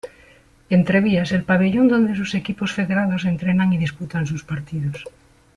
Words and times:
Entrevías 0.71 1.31
el 1.31 1.43
pabellón 1.43 1.87
donde 1.87 2.15
sus 2.15 2.33
equipos 2.33 2.73
federados 2.73 3.23
entrenan 3.25 3.71
y 3.71 3.77
disputan 3.77 4.25
sus 4.25 4.43
partidos. 4.43 5.03